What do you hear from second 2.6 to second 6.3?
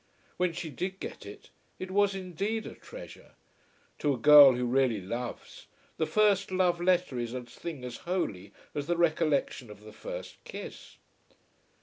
a treasure. To a girl who really loves, the